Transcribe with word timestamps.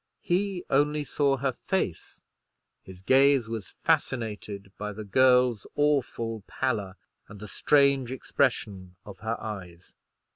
He 0.23 0.65
only 0.67 1.03
saw 1.03 1.37
her 1.37 1.51
face; 1.67 2.23
his 2.81 3.03
gaze 3.03 3.47
was 3.47 3.67
fascinated 3.69 4.71
by 4.79 4.93
the 4.93 5.03
girl's 5.03 5.67
awful 5.75 6.41
pallor, 6.47 6.95
and 7.27 7.39
the 7.39 7.47
strange 7.47 8.11
expression 8.11 8.95
of 9.05 9.19
her 9.19 9.39
eyes. 9.39 9.93